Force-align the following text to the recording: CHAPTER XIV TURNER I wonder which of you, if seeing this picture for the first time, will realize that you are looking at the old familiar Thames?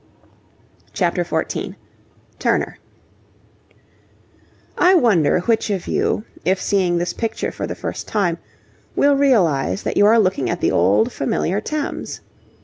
CHAPTER 0.93 1.23
XIV 1.23 1.75
TURNER 2.39 2.79
I 4.75 4.95
wonder 4.95 5.41
which 5.41 5.69
of 5.69 5.85
you, 5.87 6.23
if 6.43 6.59
seeing 6.59 6.97
this 6.97 7.13
picture 7.13 7.51
for 7.51 7.67
the 7.67 7.75
first 7.75 8.07
time, 8.07 8.39
will 8.95 9.15
realize 9.15 9.83
that 9.83 9.97
you 9.97 10.07
are 10.07 10.17
looking 10.17 10.49
at 10.49 10.59
the 10.59 10.71
old 10.71 11.11
familiar 11.13 11.61
Thames? 11.61 12.21